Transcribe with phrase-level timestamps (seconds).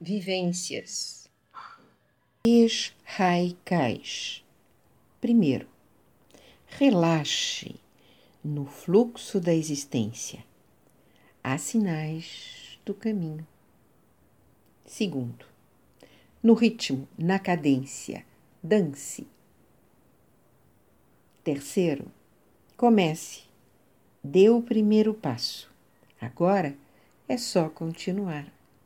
[0.00, 1.28] vivências.
[2.42, 4.42] Três raicais.
[5.20, 5.68] Primeiro,
[6.66, 7.76] relaxe
[8.42, 10.42] no fluxo da existência.
[11.44, 13.46] Há sinais do caminho.
[14.86, 15.44] Segundo,
[16.42, 18.24] no ritmo, na cadência,
[18.62, 19.26] dance.
[21.44, 22.10] Terceiro,
[22.74, 23.42] comece,
[24.24, 25.70] dê o primeiro passo.
[26.18, 26.74] Agora
[27.28, 28.59] é só continuar.